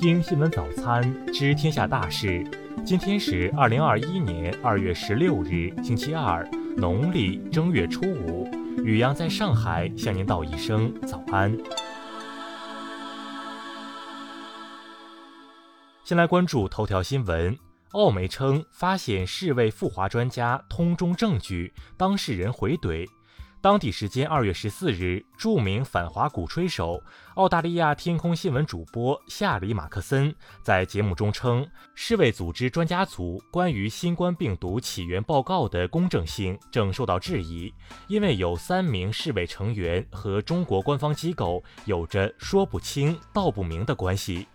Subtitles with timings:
[0.00, 2.42] 听新闻早餐，知天下大事。
[2.86, 6.42] 今天是二零二一年二月十六日，星期二，
[6.74, 8.48] 农历正月初五。
[8.82, 11.54] 雨阳在上海向您道一声早安。
[16.02, 17.54] 先来关注头条新闻。
[17.90, 23.06] 澳媒称发现世卫赴华专家通中证据，当事人回怼。
[23.62, 27.02] 当地时间二月十四日，著名反华鼓吹手、
[27.34, 37.70] 澳大利亚天空新闻主播夏里马克森在节目中称，世卫组织专家组关于新冠病毒起源报告的公正性正受到质疑，
[38.08, 44.48] 因为有三名世卫成员和中国官方机构有着说不清道不明的关系。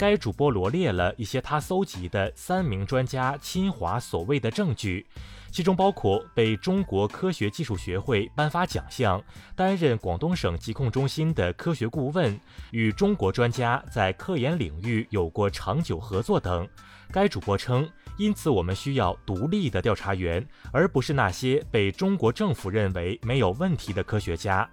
[0.00, 5.06] 该主播罗列了一些他搜集的三名专家侵华所谓的证据，
[5.52, 9.22] 其中包括被中国科学技术学会颁发奖项、
[9.54, 16.66] 担任广东省疾控中心的科学顾问、与中国专家在科研领域有过长久合作等。
[17.12, 24.66] 该主播称，因此我们需要独立的调查员，而不是那些被中国政府认为没有问题的科学家。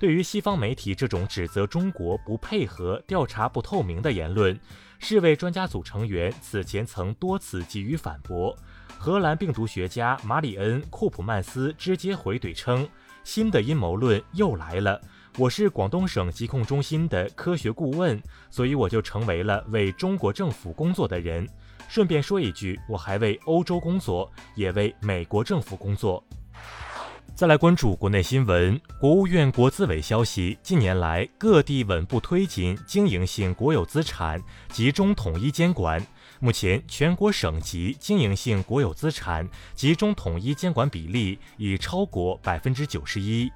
[0.00, 4.58] 对于西方媒体这种指责中国不配合、调查不透明的言论，
[4.98, 8.56] 世卫专家组成员此前曾多次给予反驳。
[8.98, 12.88] 荷兰病毒学家马里恩·库普曼斯直接回怼称
[13.24, 14.98] ：“新的阴谋论又来了！
[15.36, 21.46] 我是广东省疾控中心的科学顾问，所以我就成为了为中国政府工作的人。
[21.90, 26.24] 顺便说一句，我还为欧洲工作，也为美国政府工作。”
[27.34, 28.78] 再来关注国内新闻。
[29.00, 34.38] 国务院国资委消息，近年来各地稳步推进经营性国有资产
[34.70, 36.06] 集中统一监管，
[36.38, 43.50] 目前全国省级经营性国有资产集中统一监管比例已超过百分之九十一。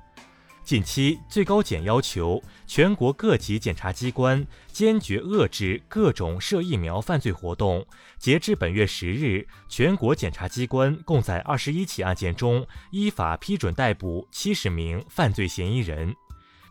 [0.65, 7.87] 近期，最高检要求全国各级检察机关坚决遏制各种涉疫苗犯罪活动。
[8.19, 16.15] 截至本月十日，全国检察机关共在二十一起案件中依法批准逮捕七十名犯罪嫌疑人。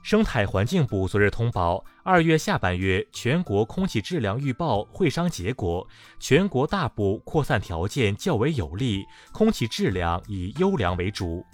[0.02, 5.88] 生态环境部昨日通报，二月下半月全国空气质量预报会商结果，
[6.20, 11.46] 全国大部扩散条件较为有利，空气质量以优良为主。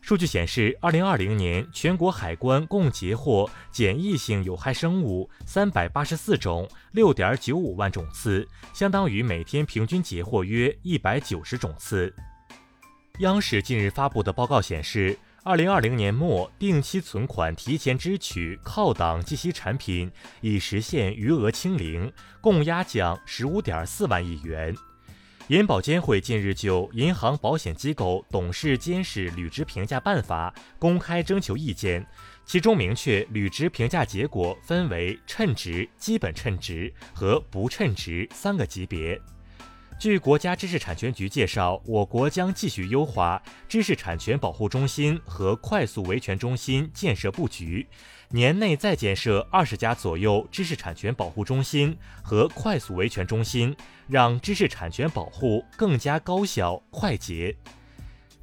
[0.00, 12.14] 数据显示，二零二零年全国海关共截获检疫性有害生物三百八十四种，六点九五万种次，相当于每天平均截获约一百九十种次。
[13.18, 20.10] 央视近日发布的报告显示，二零二零年末定期存款提前支取靠档计息产品
[20.40, 22.10] 已实现余额清零，
[22.40, 24.74] 共压降十五点四万亿元。
[25.48, 32.06] 银保监会近日就《银行保险机构董事监事履职评价办法》公开征求意见，
[32.44, 39.18] 其中明确履职评价结果分为称职、基本称职和不称职三个级别。
[39.98, 47.84] 据国家知识产权局介绍，我国将继续优化知识产权保护中心和快速维权中心建设布局。
[48.28, 53.74] 年内再建设二十家左右知识产权保护中心和快速维权中心，
[54.06, 57.56] 让知识产权保护更加高效快捷。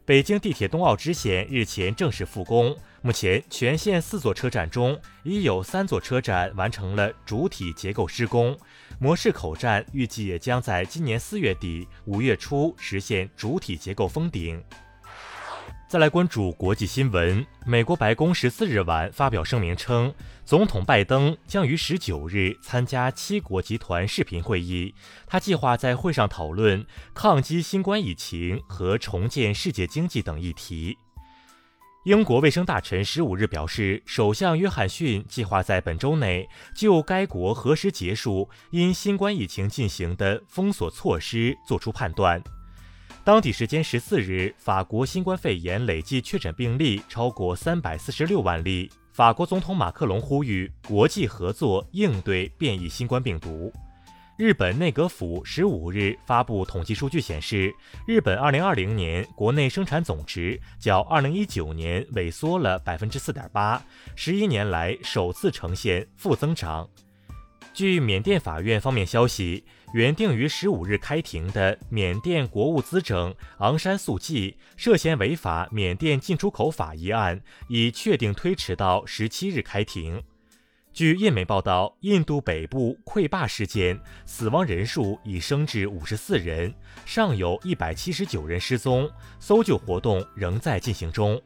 [0.03, 8.55] 北京地铁冬奥支线日前正式复工，目前全线四座车站中已有三座车站完成了主体结构施工，
[9.00, 14.63] 模式口站预计也将在今年四月底五月初实现主体结构封顶。
[15.88, 17.45] 再来关注国际新闻。
[17.66, 20.13] 美国白宫十四日晚发表声明称，
[20.44, 24.94] 总统拜登将于十九日参加七国集团视频会议。
[25.28, 30.97] 他计划在会上讨论抗击新冠疫情和重建世界经济等议题。
[32.05, 42.39] 英国卫生大臣十五日表示，首相约翰逊计划在本周内就该国何时结束因新冠疫情进行的封锁措施作出判断。
[43.23, 48.87] 当地时间十四日，法国新冠肺炎累计确诊病例超过三百四十六万例。
[49.11, 53.73] 法国总统马克龙呼吁国际合作应对变异新冠病毒。
[54.37, 57.73] 日本内阁府十五日发布统计数据显示，
[58.05, 63.82] 日本二零二零年国内生产总值较二零一九年萎缩了百分之四点八，
[64.14, 66.90] 十一年来首次呈现负增长。
[67.73, 69.64] 据缅甸法院方面消息。
[69.93, 80.22] 原定于十五日开庭的缅甸国务资政昂山素季涉嫌违法缅甸进出口法一案，已确定推迟到十七日开庭。
[80.96, 86.74] 据印媒报道，印度北部溃坝事件死亡人数已升至五十四人，
[87.06, 91.42] 尚有一百七十九人失踪，搜救活动仍在进行中。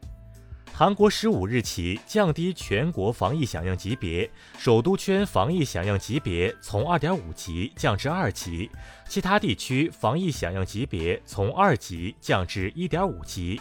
[0.72, 4.30] 韩国十五日起降低全国防疫响应级别，
[4.60, 8.70] 首都圈防疫响应级别从二点五级降至二级，
[9.08, 13.60] 其他地区防疫响应级别从二级降至一点五级。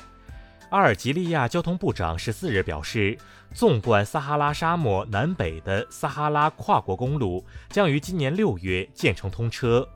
[0.70, 3.16] 阿尔及利亚交通部长十四日表示，
[3.54, 9.88] 纵贯撒哈拉沙漠南北的撒哈拉跨国公路将于今年六月建成通车。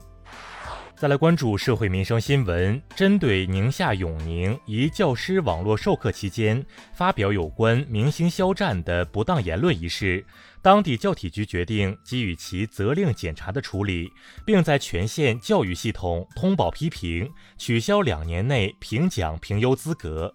[0.96, 6.64] 再来关注社会民生新闻，针对宁夏永宁一教师网络授课期间
[6.94, 10.24] 发表有关明星肖战的不当言论一事，
[10.62, 14.08] 当地教体局决定给予其责令检查的处理，
[14.46, 17.28] 并在全县教育系统通报批评，
[17.58, 20.32] 取消两年内评奖评优资格。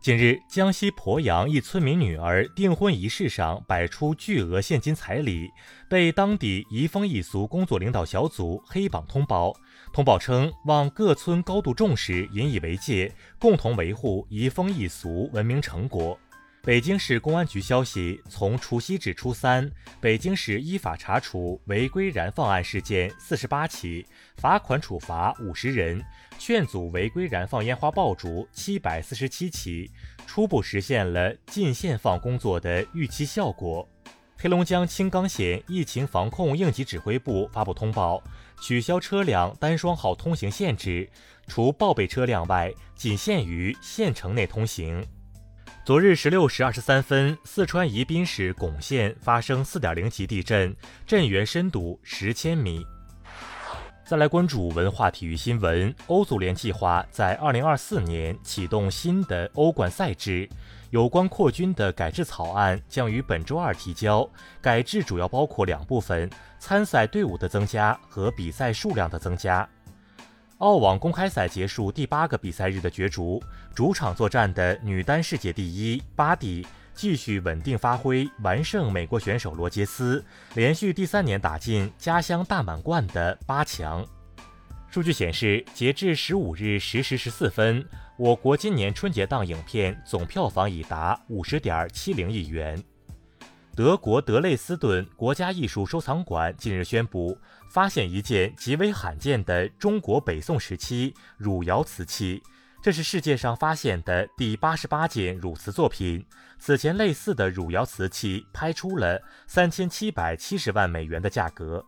[0.00, 5.50] 近日，江西鄱阳一村民女儿订婚仪式上摆出巨额现金彩礼，
[5.88, 9.52] 被当地移风易俗工作领导小组黑榜通报。
[9.92, 16.16] 通报称，望各村高度重视，引以为戒，共同维护移风易俗文明成果。
[16.66, 19.70] 北京市公安局消息，从除夕至初三，
[20.00, 24.04] 北京市依法查处违规燃放案事件四十八起，
[24.36, 26.04] 罚款处罚五十人，
[26.40, 29.88] 劝阻违规燃放烟花爆竹七百四十七起，
[30.26, 33.88] 初步实现了禁限放工作的预期效果。
[34.36, 38.20] 黑龙江青冈县疫情防控应急指挥部发布通报，
[38.60, 41.08] 取消车辆单双号通行限制，
[41.46, 45.06] 除报备车辆外，仅限于县城内通行。
[45.86, 50.74] 昨日十六时二十三分，四川宜宾市珙县发生四点零级地震，
[51.06, 52.84] 震源深度十千米。
[54.04, 60.48] 再来关注文化体育新闻，欧足联计划在二零二四年启动新的欧冠赛制，
[60.90, 64.28] 有关扩军的改制草案将于本周二提交。
[64.60, 66.28] 改制主要包括两部分：
[66.58, 69.68] 参赛队伍的增加和比赛数量的增加。
[70.58, 73.42] 澳网公开赛结束第八个比赛日的角逐，
[73.74, 80.24] 主场作战的女单世界第一巴蒂继续稳定发挥，完胜美国选手罗杰斯，
[80.54, 84.02] 连续第三年打进家乡大满贯的八强。
[84.88, 87.86] 数据显示，截至十五日十时十四分，
[88.16, 92.82] 我国今年春节档影片总票房已达五十点七零亿元。
[93.76, 97.38] 德国德累斯顿国家艺术收藏馆近日宣布，
[97.68, 102.42] 发现一件极为罕见的中国北宋时期汝窑瓷器，
[102.82, 106.24] 这是世界上发现的第八十八件汝瓷作品。
[106.58, 111.84] 此前类似的汝窑瓷器拍出了三千七百七十万美元的价格。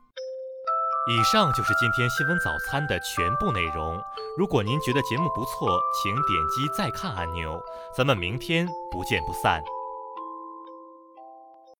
[1.10, 3.98] 以上就是今天新闻早餐的全部内容。
[4.36, 7.58] 如果您觉得节目不错，请点击再看按钮。
[7.96, 9.62] 咱们明天不见不散。